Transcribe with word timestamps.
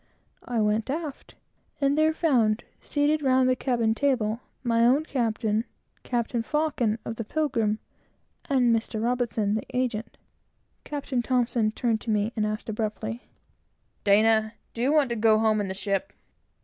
I 0.45 0.59
went 0.61 0.89
aft, 0.89 1.35
and 1.79 1.95
there 1.95 2.11
found, 2.11 2.63
seated 2.81 3.21
round 3.21 3.47
the 3.47 3.55
cabin 3.55 3.93
table, 3.93 4.39
my 4.63 4.83
own 4.83 5.05
captain, 5.05 5.63
Captain 6.01 6.41
Faucon 6.41 6.97
of 7.05 7.17
the 7.17 7.23
Pilgrim, 7.23 7.77
and 8.49 8.75
Mr. 8.75 9.07
R, 9.07 9.15
the 9.15 9.61
agent. 9.75 10.17
Captain 10.83 11.21
T 11.21 11.69
turned 11.75 12.01
to 12.01 12.09
me 12.09 12.33
and 12.35 12.47
asked 12.47 12.67
abruptly 12.67 13.29
"D, 14.03 14.23
do 14.73 14.81
you 14.81 14.91
want 14.91 15.09
to 15.11 15.15
go 15.15 15.37
home 15.37 15.61
in 15.61 15.67
the 15.67 15.75
ship?" 15.75 16.11